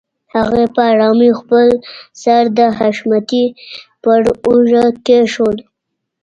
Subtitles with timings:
[0.33, 1.67] هغې په آرامۍ خپل
[2.21, 3.45] سر د حشمتي
[4.03, 5.63] پر اوږه کېښوده.